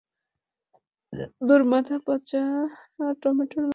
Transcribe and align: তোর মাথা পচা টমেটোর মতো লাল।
তোর 1.41 1.61
মাথা 1.65 1.95
পচা 2.05 2.41
টমেটোর 3.21 3.29
মতো 3.37 3.59
লাল। 3.59 3.69